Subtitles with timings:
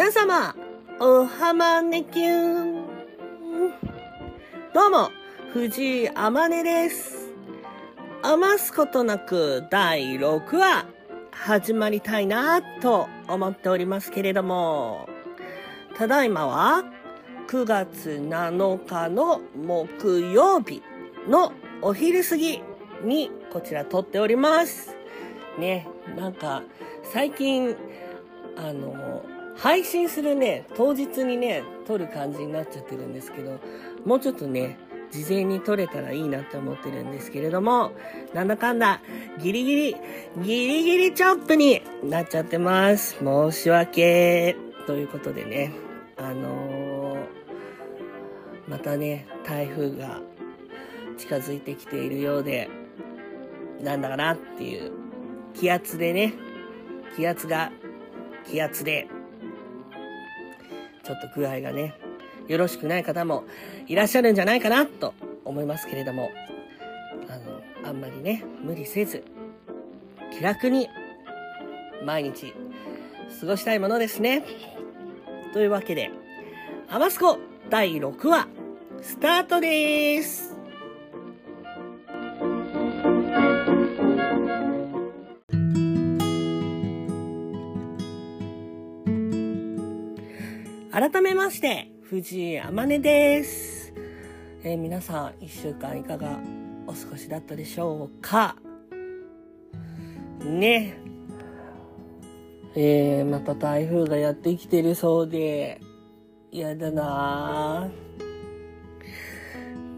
[0.00, 0.54] 皆様、
[0.98, 2.86] おはまねきゅん。
[4.72, 5.10] どうも、
[5.52, 7.28] 藤井あまねです。
[8.22, 10.86] 余すことなく第6話、
[11.32, 15.06] 始まりたいなと思っておりますけれども、
[15.98, 16.82] ただいまは
[17.48, 20.82] 9月7日の木曜日
[21.28, 22.62] のお昼過ぎ
[23.04, 24.96] にこちら撮っております。
[25.58, 26.62] ね、なんか
[27.02, 27.76] 最近、
[28.56, 29.26] あの、
[29.62, 33.58] 配信するね、当日にね、撮る感じになっちゃってるんですけど、
[34.04, 34.78] もうちょっとね、
[35.10, 37.92] 事前に撮れたらいいなって思ってるんですけれども、
[38.32, 39.00] なんだかんだ、
[39.38, 39.96] ギリギリ、
[40.42, 43.18] ギリギリチョップになっちゃってます。
[43.18, 44.56] 申し訳。
[44.86, 45.72] ということでね、
[46.16, 47.40] あのー
[48.70, 50.20] またね、台風が
[51.18, 52.70] 近づいてきているようで、
[53.82, 54.92] なんだかなっていう、
[55.54, 56.34] 気圧でね、
[57.16, 57.72] 気圧が、
[58.48, 59.08] 気圧で、
[61.10, 61.94] ちょっと具合がね、
[62.46, 63.42] よろしくない方も
[63.88, 65.12] いらっしゃるんじゃないかなと
[65.44, 66.30] 思いますけれども、
[67.28, 67.36] あ
[67.84, 69.24] の、あんまりね、無理せず、
[70.38, 70.88] 気楽に
[72.04, 72.54] 毎日
[73.40, 74.44] 過ごしたいものですね。
[75.52, 76.12] というわけで、
[76.88, 77.38] アマスコ
[77.70, 78.46] 第6話、
[79.02, 80.49] スタートです。
[91.12, 93.92] 改めまして、藤井あまねです。
[94.62, 96.38] えー皆さん、一週間いかが
[96.86, 98.54] お過ごしだったでしょうか？
[100.44, 100.94] ね。
[102.76, 105.80] えー、また台風がやってきてるそうで、
[106.52, 107.90] 嫌だな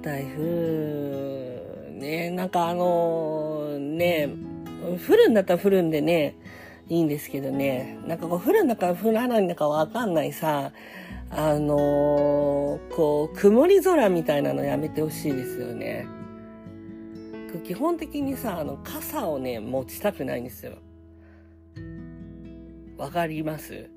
[0.01, 4.31] 台風、ね、なんかあのね、
[5.07, 6.37] 降るんだったら降るんでね、
[6.89, 10.73] いいんですけどね、なんかこう降るんだか降らないんだかわかんないさ、
[11.35, 16.07] あのーこう、曇り空みたいなのやめてほしいですよね。
[17.65, 20.75] 基本的にさ、あの、傘をね、持ちたくないんですよ。
[22.99, 23.91] わかります？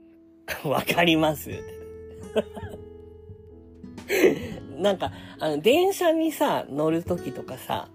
[0.64, 1.50] わかります？
[4.78, 7.90] なんか、あの、電車にさ、乗るときとかさ、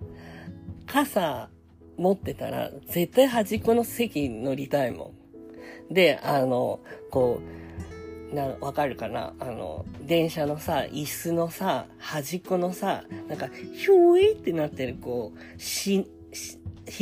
[0.86, 1.50] 傘
[1.98, 5.14] 持ってたら、絶対端っこの席に乗りたいも
[5.90, 5.94] ん。
[5.94, 6.80] で、あの、
[7.10, 7.93] こう、
[8.34, 9.34] な、わかるかな？
[9.40, 16.06] あの、電車のさ、椅子のさ、端っこのさ、なんか、ひょいってなってる、こう、ひ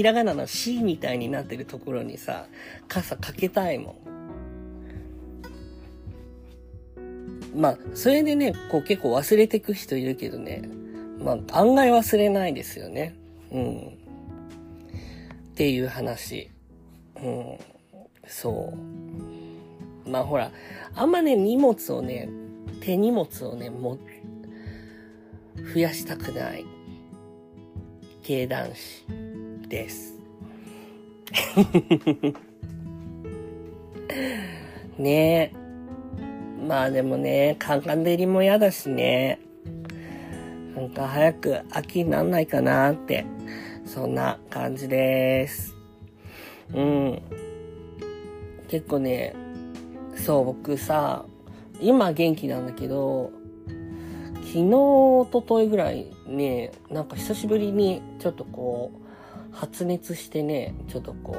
[0.03, 2.47] らがなのしみたいになってるところにさ、
[2.87, 3.95] 傘かけたいもん。
[7.59, 10.61] まあ、それでね、こう結構忘れてく人いるけどね、
[11.19, 13.15] まあ、案外忘れないですよね。
[13.51, 13.87] うん。
[13.87, 13.91] っ
[15.55, 16.49] ていう話。
[17.21, 17.57] うん。
[18.25, 18.77] そう。
[20.05, 20.51] まあほら、
[20.95, 22.29] あんまね、荷物をね、
[22.81, 23.97] 手荷物をね、も、
[25.73, 26.65] 増やしたくない。
[28.23, 29.05] 系男子
[29.67, 30.19] です。
[34.97, 35.61] ねえ。
[36.67, 39.39] まあでもね、カンカン照りも嫌だしね。
[40.75, 43.25] なんか早く秋になんないかなって、
[43.85, 45.75] そんな感じです。
[46.73, 47.21] うん。
[48.67, 49.33] 結構ね、
[50.31, 51.25] そう、僕さ、
[51.81, 53.33] 今元気なんだけど、
[54.35, 58.93] 昨日、一昨日ぐらいね、なんか久しぶりにちょっとこ
[59.51, 61.35] う、発熱してね、ちょっとこ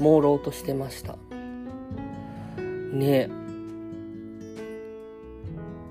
[0.00, 1.18] う、朦朧としてました。
[2.92, 3.28] ね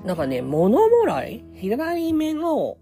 [0.04, 1.42] なんかね、物もらい？
[1.54, 2.76] 左目の、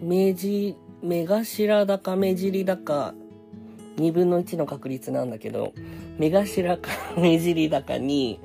[0.00, 3.12] 目じ、目頭だか目尻だか、
[3.96, 5.74] 2分の1の確率なんだけど、
[6.18, 8.40] 目頭か目尻だかに、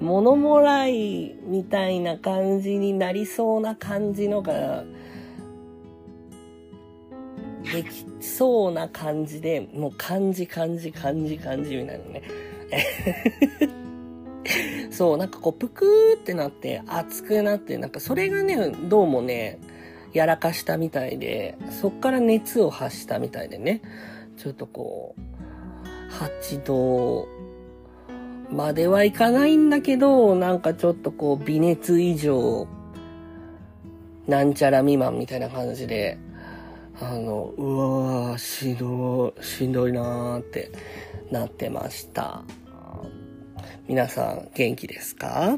[0.00, 4.84] 物もらいみたいな感じになりそうな感じのが、
[7.72, 12.22] できそうな感じで、もう感じ感じ感じ感じみたいなね。
[14.90, 19.58] そう、なんかこう、ぷくーってなって、熱くなって、なんかそれがね、どうもね、
[20.12, 23.82] やらかしたみたいで、そっから熱を発したみたいでね、
[24.36, 25.29] ちょっとこう、
[26.10, 27.28] 8度
[28.50, 32.66] まではいかないんだけど、なんかちょっとこう、微熱以上、
[34.26, 36.18] なんちゃら未満みたいな感じで、
[37.00, 40.70] あの、うわー、しんどい、しんどいなーって
[41.30, 42.42] なってました。
[43.88, 45.56] 皆さん元気ですか？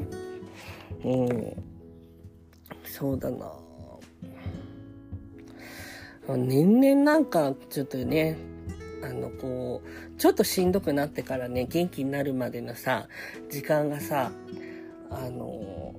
[1.03, 1.63] うん。
[2.85, 3.51] そうだな
[6.27, 8.37] 年々なんかちょっとね、
[9.03, 13.07] あの、こう、ちょっとしんどくなってからね、元気になるまでのさ、
[13.49, 14.31] 時間がさ、
[15.09, 15.93] あの、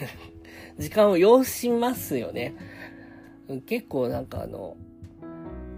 [0.78, 2.54] 時間を要しますよね。
[3.66, 4.76] 結構なんかあの、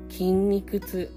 [0.09, 1.11] 筋肉痛、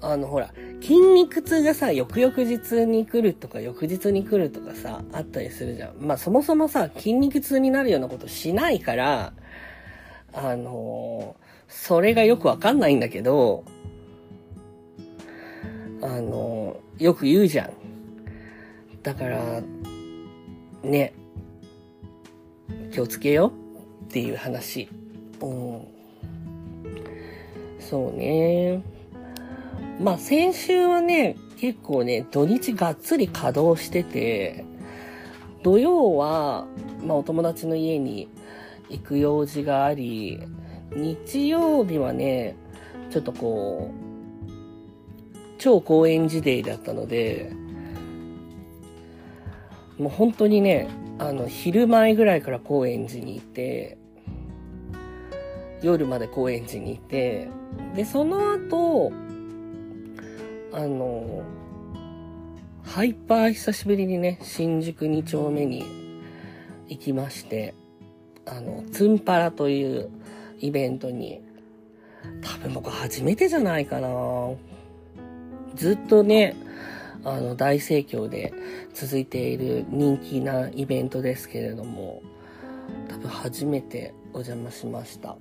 [0.00, 5.96] あのほら、筋肉痛がさ、翌々日に来るとか、翌日に来るとかさ、あったりするじゃん。
[6.00, 9.34] まあそもそもさ、筋肉痛になるようなことしないから、
[10.32, 11.36] あの
[11.68, 13.64] それがよくわかんないんだけど、
[16.02, 17.70] あのよく言うじゃん。
[19.02, 19.62] だから、
[20.82, 21.14] ね、
[22.92, 23.52] 気をつけよ
[24.04, 24.88] っていう話。
[25.40, 25.86] うん。
[27.78, 28.82] そうね。
[30.00, 34.64] まあ先週はね、結構ね、土日がっつり稼働してて、
[35.62, 36.66] 土曜は、
[37.04, 38.28] まあお友達の家に
[38.88, 40.40] 行く用事があり、
[40.94, 42.56] 日曜日はね、
[43.10, 44.01] ちょっとこう、
[45.62, 47.52] 超高円寺デイだったので、
[49.96, 50.88] もう本当にね、
[51.20, 53.96] あの、昼前ぐらいから高円寺にいて、
[55.80, 57.48] 夜まで高円寺にいて、
[57.94, 59.12] で、その後、
[60.72, 61.44] あの、
[62.82, 65.84] ハイパー久しぶりにね、新宿2丁目に
[66.88, 67.72] 行きまして、
[68.46, 70.10] あの、ツンパラという
[70.58, 71.40] イベントに、
[72.42, 74.08] 多分僕初めてじゃないかな。
[75.74, 76.56] ずっとね、
[77.24, 78.52] あの、大盛況で
[78.94, 82.22] 続いている人気なイベントですけれども、
[83.08, 85.36] 多分初めてお邪魔しました。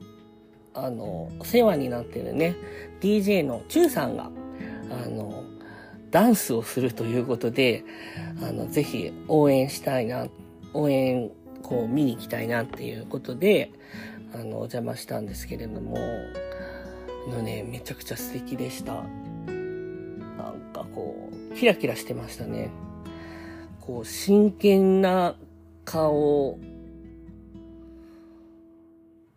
[0.74, 2.56] あの、お世話になってるね、
[3.02, 4.30] DJ のチューさんが、
[4.90, 5.44] あの、
[6.12, 7.84] ダンスをするということで、
[8.42, 10.28] あの、ぜひ応援したいな、
[10.74, 11.32] 応援、
[11.64, 13.72] こう見に行きたいなっていうことで、
[14.34, 15.98] あの、お邪魔したんですけれども、
[17.30, 19.04] のね、めちゃくちゃ素敵でした。
[21.56, 22.70] キラキラしてましたね。
[23.82, 25.36] こう、真剣な
[25.86, 26.58] 顔、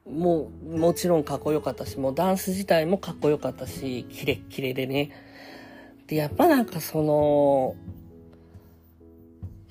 [0.06, 5.10] もう、もちろんかっこよかったし、もうダンス自体もかっこよかったし、キレッキレでね。
[6.06, 7.76] で、やっぱなんかその、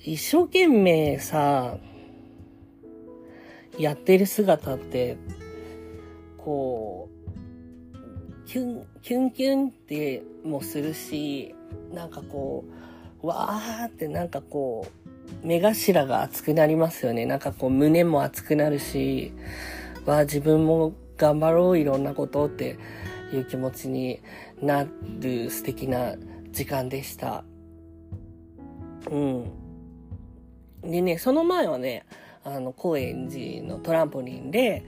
[0.00, 1.78] 一生懸命さ、
[3.78, 5.16] やってる姿って、
[6.36, 11.54] こう、キュン、キュンキュンってもするし、
[11.92, 12.64] なんかこ
[13.22, 14.86] う、わーってなんかこ
[15.42, 17.26] う、目頭が熱くなりますよね。
[17.26, 19.34] なんかこう胸も熱くなるし、
[20.06, 22.78] わー自分も頑張ろういろんなことって
[23.34, 24.20] いう気持ちに
[24.62, 24.86] な
[25.20, 26.14] る素敵な
[26.50, 27.44] 時間でした。
[29.10, 29.50] うん。
[30.82, 32.06] でね、その前はね、
[32.42, 34.82] あの、高円寺のトランポリンで、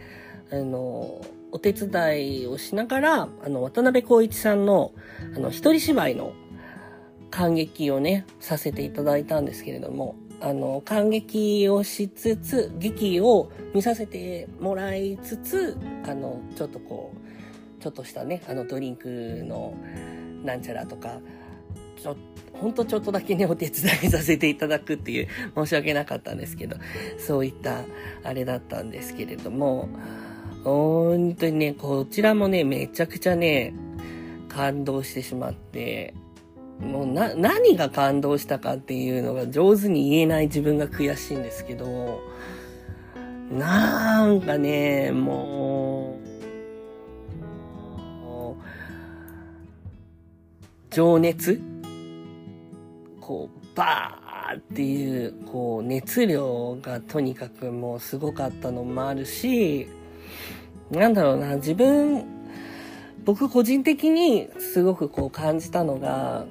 [0.51, 1.21] あの、
[1.53, 4.93] お手伝いをしながら、あの、渡辺光一さんの、
[5.35, 6.33] あの、一人芝居の
[7.31, 15.77] 感激をね、させていただいたんですけれども、あの、感激をしつつ、劇を見させてもらいつつ、
[16.07, 19.75] あの、ちょっとこう、ちょっとしたね、あの、ドリンクの
[20.45, 21.21] なんちゃらとか、
[22.03, 22.17] ちょ、
[22.53, 26.77] ほんとちょっとだけね、お手伝いさせていただくっていう、申し訳なかったんですけど、
[27.19, 27.85] そういった、
[28.23, 29.89] あれだったんですけれども、
[30.67, 33.73] 本当にね、こちらもね、めちゃくちゃね、
[34.49, 36.13] 感動してしまって、
[36.81, 42.21] もうな、何が感動したかっていうのが上手に言えない自分が悔しいんですけど、
[43.49, 46.27] なんかね、もう、
[50.91, 51.61] 情熱
[53.21, 59.87] こう、バーっていう、こう、熱量がとにかくもうすごかったのもあるし、
[60.91, 62.25] なんだろうな、自分、
[63.25, 66.47] 僕個人的にすごくこう感じたのが、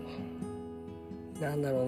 [1.39, 1.87] なんだろう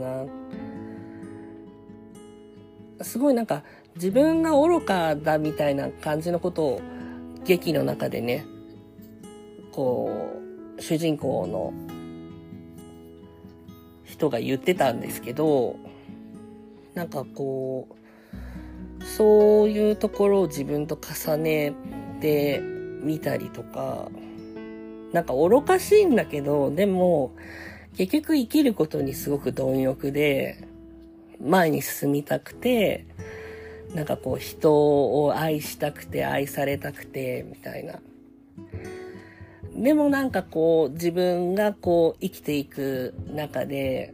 [3.00, 3.64] な、すごいなんか
[3.96, 6.82] 自分が愚かだみたいな感じのことを
[7.46, 8.46] 劇の中でね、
[9.72, 10.10] こ
[10.78, 11.74] う、主人公の
[14.04, 15.76] 人が言ってたんですけど、
[16.94, 17.96] なんかこう、
[19.18, 21.74] そういうところを自分と重ね
[22.22, 22.60] て
[23.02, 24.12] みたりとか、
[25.12, 27.32] なんか愚かしいんだけど、でも、
[27.98, 30.68] 結局生きることにすごく貪欲で、
[31.44, 33.08] 前に進みたくて、
[33.96, 37.96] なんかこう人を愛したくて愛されたくて、みたいな。
[39.76, 44.14] でもなんかこう自分がこう生きていく中で、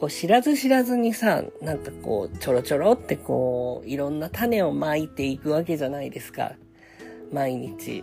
[0.00, 6.52] こう知らず知らずにさ、なんかこうちょろちょろってこういろんな種をまいていくわけじゃないですか。
[7.32, 8.02] 毎日。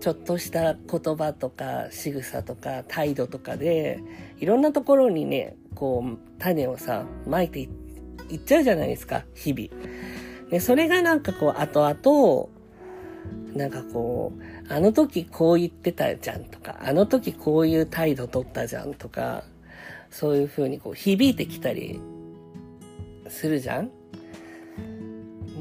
[0.00, 3.98] ちょっとした言葉とか仕草とか態度とかで、
[4.38, 7.60] いろんなところにね、こう、種をさ、撒いて
[8.30, 10.50] いっちゃうじゃないですか、日々。
[10.50, 12.48] で、それがなんかこう、後々、
[13.56, 19.42] なんかこう、あの時こう言ってたじゃんとか、あの時こういう態度取ったじゃんとか、
[20.10, 22.00] そういう風にこう響いてきたり
[23.28, 23.90] するじゃん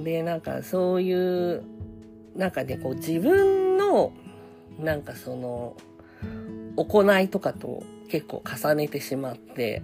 [0.03, 1.63] で、なんかそういう、
[2.35, 4.13] なんかね、こう自分の、
[4.79, 5.75] なんかその、
[6.75, 9.81] 行いとかと結構重ねてしまって、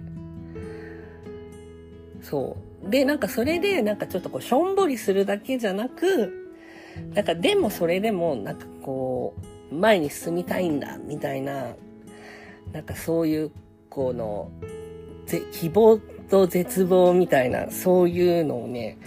[2.22, 2.56] そ
[2.86, 2.90] う。
[2.90, 6.52] で、なんかそれで、なんかちょっとこう、しょんぼりするだけじゃなく、
[7.14, 9.34] なんかでもそれでも、なんかこ
[9.70, 11.74] う、前に進みたいんだ、みたいな、
[12.72, 13.50] なんかそういう、
[13.94, 14.50] この、
[15.52, 15.98] 希望
[16.28, 18.98] と絶望みたいな、そういうのをね、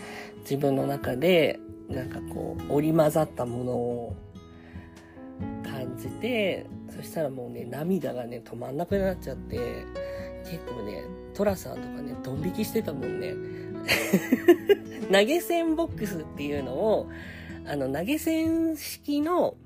[0.42, 4.16] 自分の中で、なんかこう、織り交ざったものを
[5.64, 6.66] 感じて、
[6.96, 9.58] そしたらもうね、涙がね、止まんなくなっちゃって、
[10.46, 11.04] 結構ね、
[11.34, 13.36] トラさんとかね、ドン引きしてたもんね。
[15.12, 17.10] 投げ銭ボックスっていうのを、
[17.66, 19.58] あの、投げ銭式の、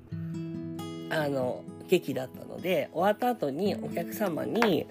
[1.10, 4.86] あの、劇だったので、終わった後にお客様に、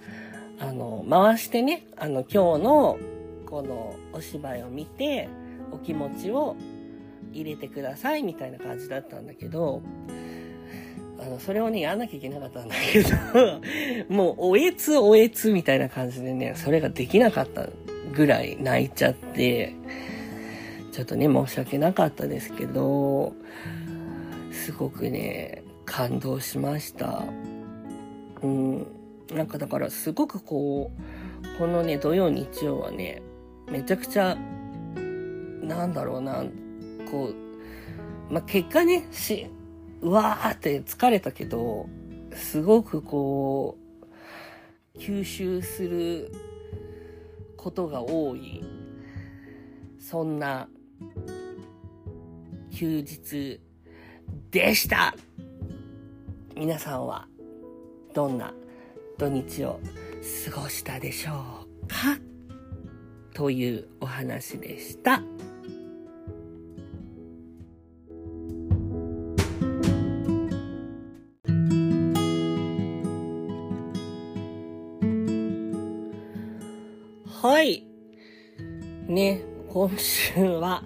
[0.60, 3.00] あの、回してね、あの、今日の、
[3.46, 5.28] このお芝居を見て、
[5.72, 6.56] お気持ちを
[7.34, 9.82] 入れてくださいみたいな感じだったんだけど、
[11.20, 13.10] あの、それをね、やんなきゃいけなかったんだけど、
[14.14, 17.68] もう、おえつおえつみたいな感じでね、それができなかった
[18.14, 19.74] ぐらい泣いちゃって、
[20.92, 23.34] ちょっとね、申し訳なかったですけど、
[24.52, 25.61] すごくね、
[25.92, 27.26] 感動しました。
[28.42, 28.88] うん。
[29.36, 33.22] なんかだからすごくこう、このね、土曜日曜はね、
[33.70, 34.38] めちゃくちゃ、
[35.62, 36.46] なんだろうな、
[37.12, 37.34] こ
[38.30, 39.48] う、まあ、結果ね、し、
[40.00, 41.90] うわーって疲れたけど、
[42.34, 43.78] すごくこ
[44.96, 46.32] う、吸収する
[47.58, 48.64] ことが多い、
[50.00, 50.70] そんな
[52.72, 53.60] 休日
[54.52, 55.14] でした
[56.62, 57.28] 皆さんは
[58.14, 58.54] どんな
[59.18, 59.80] 土日を
[60.54, 62.20] 過ごしたでしょうか？
[63.34, 65.24] というお話でした。
[77.42, 77.88] はい。
[79.08, 80.84] ね、今週は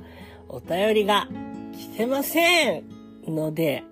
[0.48, 1.27] お便りが
[1.74, 2.86] 来てません
[3.27, 3.84] ので、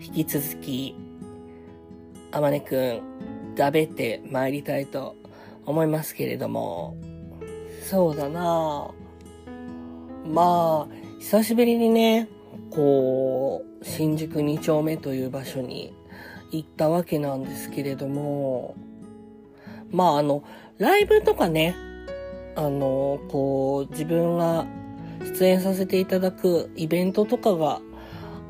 [0.00, 0.94] 引き続き、
[2.30, 5.16] あまねくん、だべって参りたいと
[5.64, 6.96] 思いますけれども、
[7.82, 8.90] そうだな。
[10.24, 12.28] まあ、久しぶりにね、
[12.70, 15.94] こう、新宿2丁目という場所に
[16.50, 18.76] 行ったわけなんですけれども、
[19.90, 20.42] まああの、
[20.78, 21.74] ライブとかね、
[22.56, 24.66] あの、こう、自分が
[25.20, 27.80] 出演させていただくイベントとかが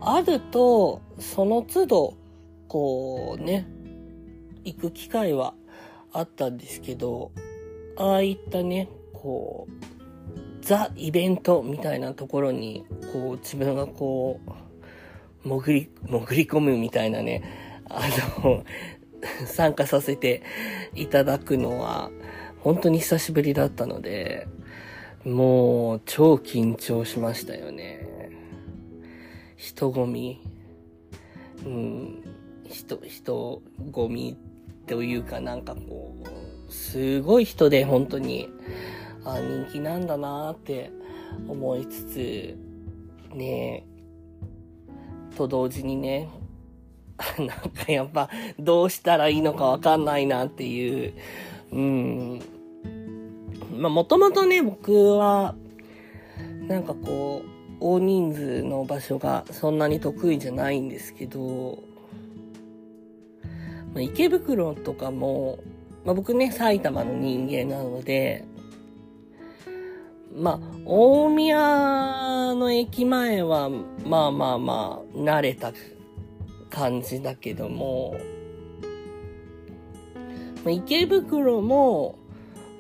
[0.01, 2.17] あると、その都度、
[2.69, 3.67] こうね、
[4.65, 5.55] 行く機会は
[6.13, 7.33] あったんですけど、
[7.97, 9.73] ああいったね、こう、
[10.61, 17.43] ザ・イベントみたいなところに、こう、自分がこう、潜り、潜り込むみたいなね、
[17.89, 18.03] あ
[18.45, 18.65] の、
[19.47, 20.43] 参加させて
[20.95, 22.11] いただくのは、
[22.61, 24.47] 本当に久しぶりだったので、
[25.25, 28.31] もう超緊張しましたよね。
[29.57, 30.41] 人混み。
[31.65, 32.23] うん、
[32.69, 33.63] 人、人
[33.93, 34.37] 混み
[34.87, 36.15] というかなんかこ
[36.69, 38.49] う、すごい人で本当に、
[39.25, 40.91] あ、人気なんだなって
[41.47, 42.57] 思いつつ、
[43.35, 43.85] ね
[45.37, 46.29] と同時にね、
[47.39, 51.15] なんかやっぱどうしたらいいのかわかんないなっていう、
[51.73, 52.43] うん。
[53.77, 55.55] まあもともとね、僕は、
[56.67, 61.79] なんかこう、大人数の場所がそんなに得意じゃないんですけど、
[63.95, 65.59] まあ、池袋とかも、
[66.05, 68.45] まあ、僕ね、埼玉の人間なので、
[70.35, 73.69] まあ、大宮の駅前は、
[74.05, 75.73] まあまあまあ、慣れた
[76.71, 78.17] 感じだけども、
[80.65, 82.19] まあ、池袋も、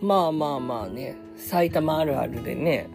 [0.00, 2.88] まあまあまあね、埼玉あるあるでね、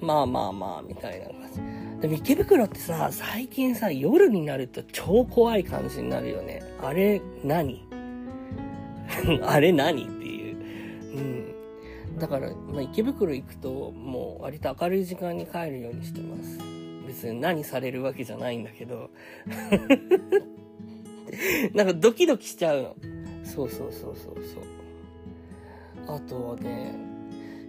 [0.00, 1.60] まあまあまあ、みたいな感じ。
[2.00, 6.62] でも池袋ってさ、最近さ、夜になると超怖い感じになるよね。
[6.82, 7.82] あれ何、
[9.42, 10.56] あれ何っていう。
[11.16, 11.54] うん。
[12.18, 16.58] だから、まあ、池袋行くと、もう割と明るい時間に帰るようにしてます。
[17.06, 19.10] 別に何されるわけじゃないんだけど。
[21.74, 22.94] なんかドキドキしちゃうの。
[23.44, 24.64] そうそうそうそうそう。
[26.14, 26.94] あとはね、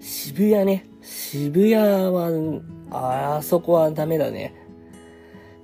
[0.07, 0.85] 渋谷ね。
[1.01, 2.29] 渋谷は、
[2.91, 4.53] あそこはダメだね。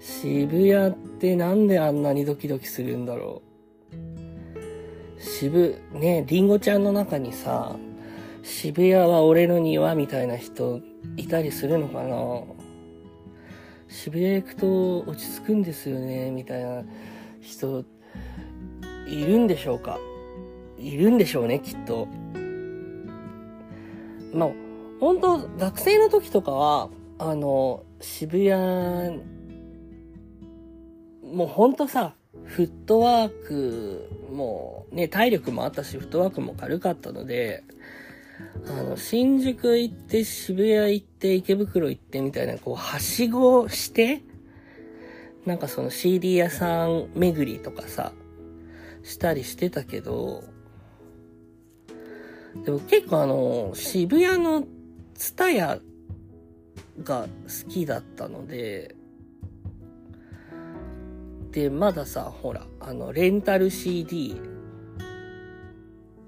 [0.02, 3.42] 渋谷ってなんであんなにドキドキするんだろ
[5.18, 5.22] う。
[5.22, 7.78] 渋、ね、りんごちゃんの中にさ、
[8.44, 10.82] 渋谷は俺の庭みたいな人
[11.16, 12.44] いたりするのかな
[13.88, 16.84] 渋谷行くと落ち着くんですよね、みたいな
[17.40, 17.86] 人、
[19.08, 19.98] いるんでしょうか
[20.78, 22.10] いるんでしょうね、きっと。
[24.34, 24.50] まあ、
[25.00, 29.22] 本当学生の時とかは、あの、渋谷、
[31.24, 37.64] もう本当さ、フットワークもね、体力もあったし、フットワークも軽かったので、
[38.68, 44.22] あの、新宿行って、渋谷行って、池袋行ってみたいな、こう、はしごして、
[45.46, 48.14] なんかその CD 屋さん巡りとかさ、
[49.04, 50.44] したりしてたけど、
[52.64, 54.66] でも結構あの、渋谷の
[55.16, 55.80] ツタヤ
[57.04, 58.96] が好きだったので、
[61.52, 64.36] で、まださ、ほら、あの、レンタル CD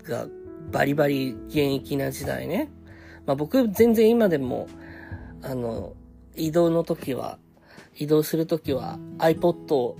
[0.04, 0.28] が
[0.72, 2.70] バリバリ現役な時代ね。
[3.26, 4.68] まあ僕全然今でも、
[5.42, 5.94] あの、
[6.36, 7.40] 移動の時は、
[7.96, 9.96] 移動する時は iPod、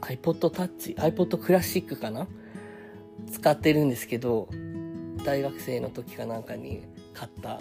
[0.00, 2.26] iPod Touch、iPod クラシックかな？
[3.30, 4.48] 使ってるんですけど、
[5.24, 7.60] 大学生の時かなんかに買った。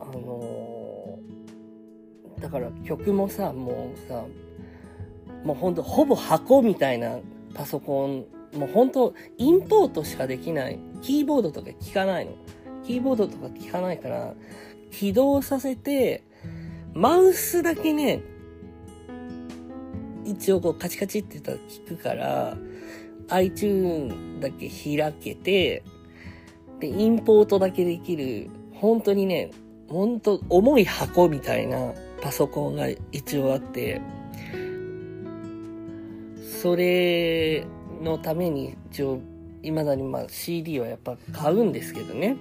[0.00, 4.24] あのー、だから曲もさ、もうさ、
[5.44, 7.18] もうほんとほぼ箱みたいな
[7.54, 8.24] パソコン
[8.56, 10.78] もう本当インポートしかできない。
[11.00, 12.32] キーボードとか聞かないの。
[12.84, 14.34] キーボードとか聞かないから、
[14.90, 16.24] 起動させて、
[16.92, 18.22] マウスだけね、
[20.24, 22.56] 一応こうカチカチって言ったら聞くから、
[23.28, 25.82] iTune だけ開けて、
[26.80, 29.50] で、インポートだけできる、本当にね、
[29.88, 34.00] 本当重い箱みたいなパソコンが一応あって、
[36.62, 37.66] それ
[38.02, 39.20] のために一応、
[39.62, 42.36] 未だにまあ CD はやっぱ買うんですけどね。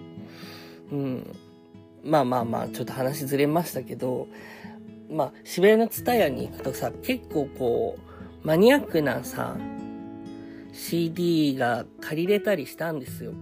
[0.91, 1.35] うん。
[2.03, 4.27] まあまあまあ、ちょっと話ずれましたけど、
[5.09, 7.97] まあ、渋谷のツタヤに行くとさ、結構こ
[8.43, 9.55] う、マニアックなさ、
[10.71, 13.33] CD が借りれたりしたんですよ。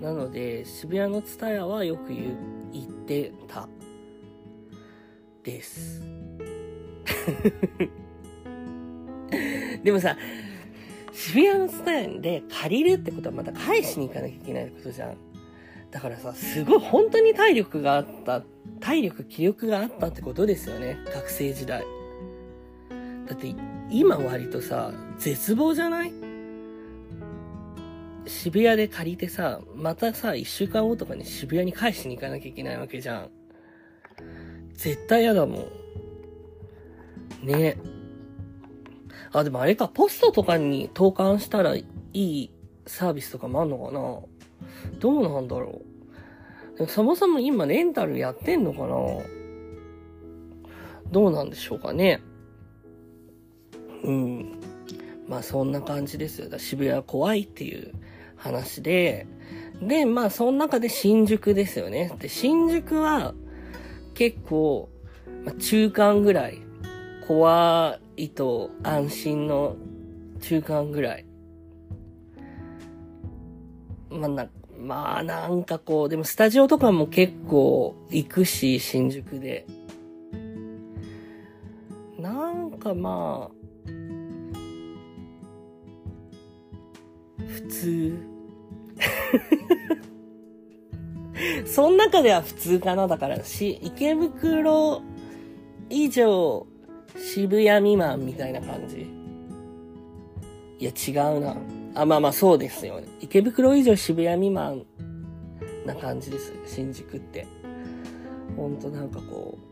[0.00, 2.36] なので、渋谷のツタヤはよく言
[2.82, 3.68] ってた。
[5.42, 6.02] です。
[9.82, 10.16] でもさ、
[11.12, 15.16] 渋谷のスタイルで借りるってことはまた返しに行かなきゃいけないことじゃん。
[15.90, 18.42] だからさ、すごい本当に体力があった、
[18.80, 20.98] 体力、気力があったってことですよね。
[21.14, 21.84] 学生時代。
[23.26, 23.54] だって
[23.90, 26.12] 今割とさ、絶望じゃない？
[28.26, 33.30] 渋谷で借りてさ、またさ、一週間後とかに渋谷に返しに行かなきゃいけないわけじゃん。
[34.74, 35.60] 絶対嫌だも
[37.42, 37.46] ん。
[37.46, 37.78] ね。
[39.32, 42.50] あ、でもあれか、ポストとかに投函したらいい
[42.86, 44.00] サービスとかもあんのかな？
[44.98, 45.80] どうなんだろ
[46.74, 46.76] う。
[46.76, 48.88] でもそもそも今レンタルやってんのかな？
[51.10, 52.20] どうなんでしょうかね。
[54.04, 54.60] うん。
[55.28, 56.58] まあそんな感じですよ。
[56.58, 57.92] 渋谷怖いっていう
[58.36, 59.26] 話で、
[59.82, 62.12] で、まあその中で新宿ですよね。
[62.18, 63.34] で、新宿は
[64.14, 64.88] 結構、
[65.44, 66.58] まあ、中間ぐらい
[67.26, 69.76] 怖いと安心の
[70.40, 71.26] 中間ぐらい。
[74.10, 79.66] まあ、な、まあなんかこう、でもスタジオとかも結構行くし、新宿で。
[82.18, 83.57] なんかまあ、
[87.48, 88.16] 普通。
[91.66, 93.08] その中では普通かな。
[93.08, 95.02] だからし、池袋
[95.88, 96.66] 以上
[97.16, 99.06] 渋谷未満みたいな感じ。
[100.78, 101.56] いや、違うな。
[101.94, 103.08] あ、まあまあそうですよね。
[103.20, 104.84] 池袋以上渋谷未満
[105.86, 106.52] な感じです。
[106.66, 107.46] 新宿って。
[108.56, 109.67] ほんとなんかこう、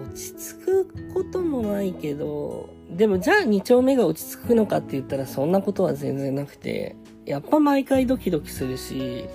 [0.00, 9.26] 落ち着くこともないけど、でもじゃあ2丁目が落ち着くのかって言ったらそんなことは全然なくて、やっぱ毎回ドキドキするし、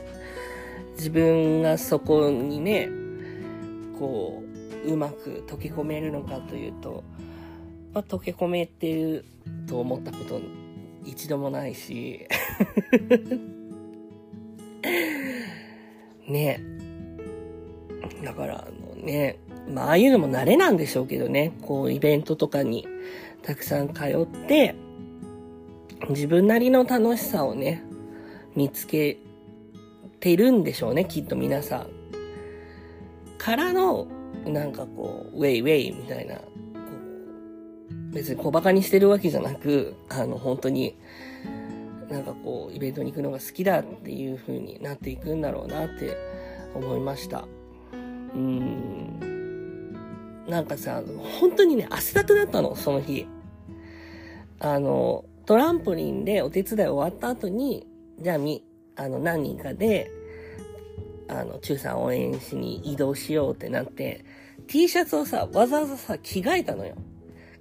[0.96, 2.90] 自分がそこにね、
[4.00, 4.44] こ
[4.86, 7.04] う、うまく溶け込めるのかというと、
[7.94, 9.26] まあ、溶け込めてる
[9.68, 10.42] と思ったこと
[11.04, 12.28] 一度もないし
[16.28, 16.62] ね。
[18.24, 21.54] だからあのねまあ、ああいうのも慣れなんでしょうけどね。
[21.62, 22.88] こう、イベントとかに
[23.42, 24.76] たくさん通って、
[26.10, 27.84] 自分なりの楽しさをね、
[28.56, 29.18] 見つけ
[30.20, 31.88] てるんでしょうね、きっと皆さん。
[33.38, 34.08] からの、
[34.46, 36.40] なんかこう、ウェイウェイみたいな、
[38.12, 40.96] 別に小馬鹿にしてるわけじゃなく、あの、本当に、
[42.10, 46.18] なんかこう、イベントに行くのが好きだっていう風になっていくんだろうなって
[46.76, 47.48] 思いました。
[48.36, 49.41] うん。
[50.52, 51.02] なんかさ、
[51.40, 53.26] 本当にね、汗だくだったの、その日。
[54.60, 57.88] あの、トランポリンでお手伝い終わった後に、
[58.20, 58.62] じゃあみ、
[58.98, 60.12] あの、何人かで、
[61.30, 64.26] あの、中さん応援しに移動しようってなって、
[64.68, 66.96] T シャツをさ、わざわざさ、着替えたのよ。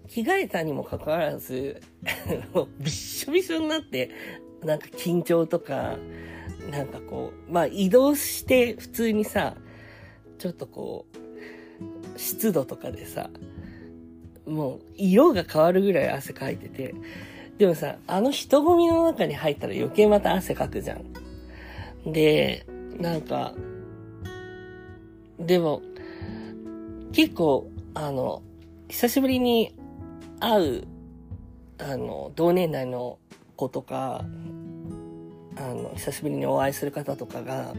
[0.08, 1.80] 着替えたにもかかわらず、
[2.80, 4.10] びっしょびしょになって、
[4.64, 5.96] なんか緊張とか、
[6.72, 9.54] なんかこう、まあ移動して普通にさ、
[10.38, 11.19] ちょっとこう、
[12.16, 13.30] 湿度とかでさ、
[14.46, 16.94] もう色が変わるぐらい汗かいてて、
[17.58, 22.12] でもさ、あの人混みの中に入ったら余計また汗かくじゃん。
[22.12, 22.66] で、
[22.98, 23.54] なんか、
[25.38, 25.82] でも、
[27.12, 28.42] 結構、あの、
[28.88, 29.74] 久しぶりに
[30.38, 30.84] 会う、
[31.78, 33.18] あの、同年代の
[33.56, 34.24] 子とか、
[35.56, 37.74] あの、久しぶりにお会いする方とかが、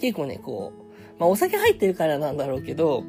[0.00, 0.87] 結構ね、こう、
[1.18, 3.04] まあお酒入ってるからなんだろうけど、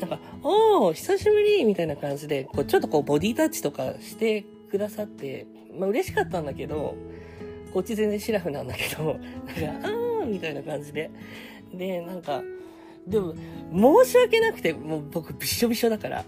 [0.00, 5.46] なんか、おー、久しぶりみたいな感じで、こう、ちょっとこう、ボディタッチとかしてくださって、
[5.78, 6.96] まあ嬉しかったんだけど、
[7.72, 11.10] こっち全然シラフなんだけど、なんか、あーみたいな感じで。
[11.72, 12.42] で、なんか、
[13.06, 13.34] でも、
[14.04, 16.24] 申し訳なくて、もう僕びしょびしょだから、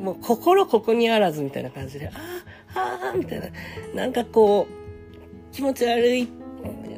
[0.00, 3.46] もう心ここにあらずみたいな感じで、あー、あー、みたいな。
[3.94, 6.28] なんかこう、気持ち悪い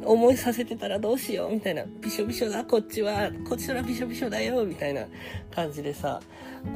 [0.07, 1.83] 思いさせてたらどうしようみたいな。
[2.01, 3.29] びしょびしょだ、こっちは。
[3.47, 5.05] こっちはびしょびしょだよみたいな
[5.53, 6.21] 感じでさ、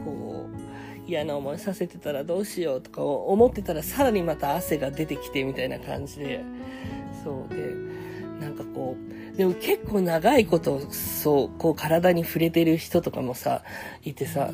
[0.05, 6.43] こう、嫌な思いさせてたらどうしようとか思ってたらさらにまた汗が出てきてみたいな感じで、
[7.23, 7.73] そうで、
[8.39, 8.95] なんかこ
[9.33, 13.63] う、でも結構長いこと、そう、こう体に触れてる人とかもさ、
[14.03, 14.51] いてさ、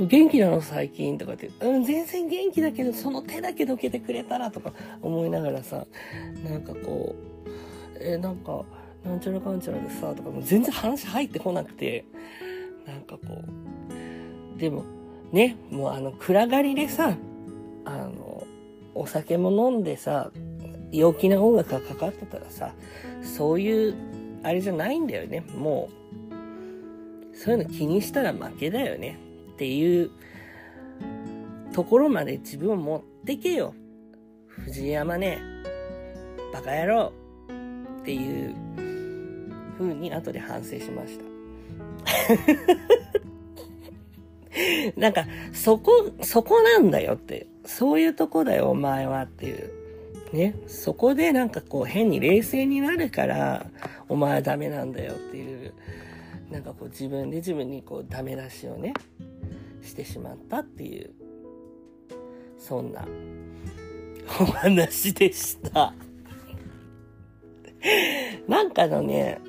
[0.00, 5.86] 元気なの最近とかって、うん、全然元気だけど、その手だけどけてくれたらとか思いながらさ、
[6.48, 7.37] なんかこう、
[8.00, 8.64] え、なんか、
[9.04, 12.04] なんちゃらかんちゃらでさ、とかもう全然話入ってこなくて、
[12.86, 13.42] なんかこ
[14.56, 14.84] う、でも、
[15.32, 17.16] ね、もうあの、暗がりでさ、
[17.84, 18.46] あの、
[18.94, 20.30] お酒も飲んでさ、
[20.90, 22.74] 陽気な音楽がかかってたらさ、
[23.22, 23.94] そういう、
[24.42, 25.40] あれじゃないんだよね。
[25.54, 25.88] も
[27.32, 29.18] う、そういうの気にしたら負けだよね。
[29.52, 30.10] っていう
[31.72, 33.74] ところまで自分を持ってけよ。
[34.48, 35.38] 藤山ね、
[36.52, 37.12] バカ野郎。
[38.08, 38.54] っていう
[39.78, 41.24] 風に後で反省しました。
[44.96, 47.46] なんか、そこ、そこなんだよって。
[47.66, 49.70] そういうとこだよ、お前はっていう。
[50.32, 50.54] ね。
[50.66, 53.66] そこでなんかこう変に冷静になるから、
[54.08, 55.74] お前はダメなんだよっていう、
[56.50, 58.94] なんかこう自分で自分にこうダメ出しをね、
[59.82, 61.10] してしまったっていう、
[62.58, 63.06] そんな
[64.40, 65.92] お話でした。
[68.48, 69.40] なんかのね、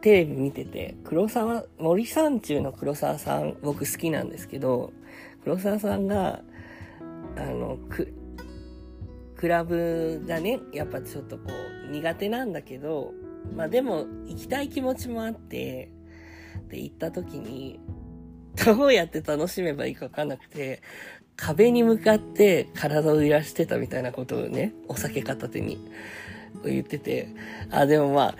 [0.00, 4.92] テレビ見てて、黒沢、森三中の黒沢さん、僕好きなんですけど、
[5.44, 6.42] 黒沢さんが、
[7.36, 8.12] あの、く、
[9.36, 11.44] クラブがね、やっぱちょっとこ
[11.88, 13.12] う、苦手なんだけど、
[13.54, 15.90] まあでも、行きたい気持ちもあって、
[16.68, 17.80] で、行った時に、
[18.64, 20.80] どうやって楽しめばいいかわかんなくて、
[21.36, 25.78] 壁に向かって体を揺らしてたみたいなことをね、お酒片手に。
[26.64, 27.28] 言ってて、
[27.70, 28.36] あ、でもまあ、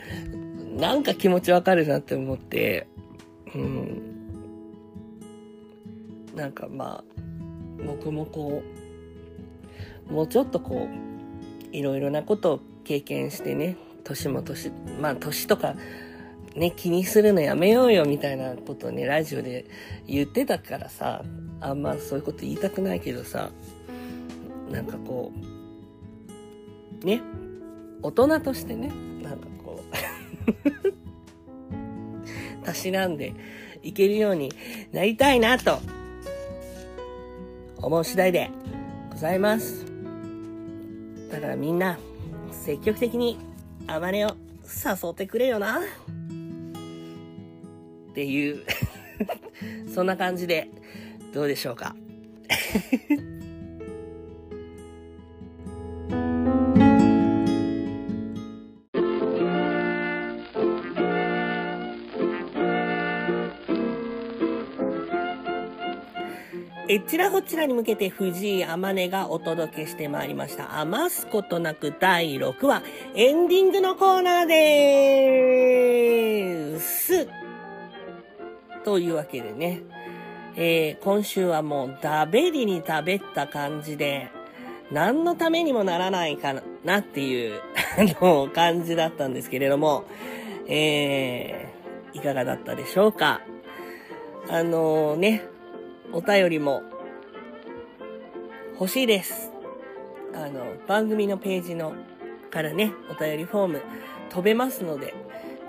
[0.79, 2.87] なんか気持ちわかるなって思って、
[3.55, 4.03] うん。
[6.35, 7.05] なんかまあ、
[7.87, 8.63] 僕もこ
[10.11, 15.75] う、もうちょっとこう、いろいろなことを経験してね、年も年、まあ年とか、
[16.55, 19.67] ね、気にするのやめようよみたいなことをね、ラジオで
[20.07, 21.25] 言ってたからさ、
[21.61, 23.51] あんまそういうこと言いたくないけどさ、
[24.71, 25.33] なんかこ
[27.03, 27.23] う、ね、
[28.05, 29.87] 大人としてね、なんかこう
[32.63, 33.33] たしなんで
[33.83, 34.53] いけるように
[34.93, 35.79] なりたいなと
[37.79, 38.51] 思う次第で
[39.11, 39.87] ございます。
[41.31, 41.99] だからみんな
[42.53, 43.39] 積極的に
[43.87, 44.37] あまねを
[44.67, 45.81] 誘ってくれよな。
[45.81, 45.83] っ
[48.13, 48.65] ていう
[49.89, 50.69] そんな感じで
[51.33, 51.97] どうでしょうか
[66.95, 70.79] えちらほちらに向けて藤井あまねがお届けしてまいりました。
[70.79, 72.85] 余すことなく第6話、
[73.17, 77.27] エンディングのコーナーでーす。
[78.85, 79.83] というわけでね、
[80.55, 84.31] えー、今週はもうダベリに食べった感じで、
[84.93, 87.61] 何のためにもならないかなっていう、
[87.99, 90.05] あの、感じだったんですけれども、
[90.69, 93.41] えー、いかがだったでしょうか
[94.49, 95.49] あのーね、
[96.15, 96.85] お便りも
[98.79, 99.51] 欲しいです。
[100.33, 101.93] あの、番組のページの
[102.51, 103.83] からね、お便りフォーム
[104.31, 105.13] 飛べますので、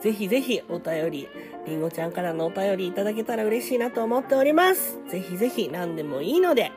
[0.01, 1.27] ぜひぜひお便り、
[1.65, 4.99] りんごちゃんからのお便りいただけたら嬉しいなと思っております。
[5.09, 6.71] ぜひぜひ何でもいいので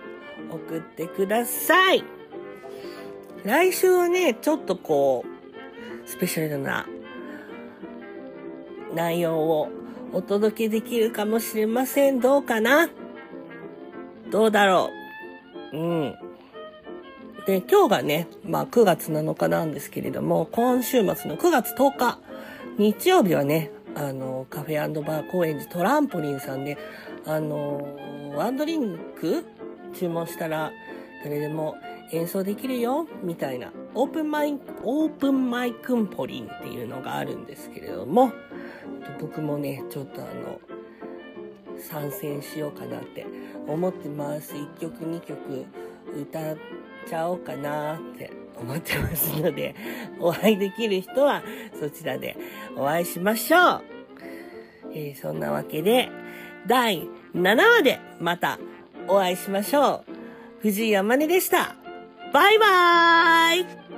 [0.51, 2.03] 送ってください。
[3.45, 6.87] 来週はね、ちょっとこう、スペシャルな
[8.95, 9.69] 内容を
[10.15, 12.19] お届けできるかもしれません。
[12.19, 12.89] どうかな？
[14.31, 14.91] どうだろ
[15.73, 15.77] う。
[15.77, 16.15] うん。
[17.47, 22.19] で、今日がね、まあ9月7日なんですけれども、今週末の9月10日、
[22.77, 26.77] 日曜日はね、あの、カフェバー高円寺トランポリンさんで、
[27.25, 27.97] あの、
[28.37, 29.45] ワンドリンク
[29.95, 30.73] 注文したら、
[31.25, 31.77] 誰でも
[32.13, 38.33] 演奏できるよ、みたいな、オープンマイ、オープンマイクンポリンっていうのがあるんですけれども、
[39.21, 40.61] 僕もね、ちょっとあの、
[41.79, 43.27] 参戦しようかなって
[43.67, 44.55] 思ってます。
[44.55, 45.67] 1曲2曲
[46.15, 46.57] 歌っ
[47.09, 49.75] ちゃおうかなって思ってますので、
[50.21, 51.43] お会いできる人は
[51.79, 52.37] そちらで
[52.77, 53.83] お会いしましょう。
[54.93, 56.09] えー、そんなわけで、
[56.67, 58.59] 第7話でまた
[59.07, 60.61] お会いしましょう。
[60.61, 61.77] 藤井山根でした。
[62.33, 63.98] バイバーイ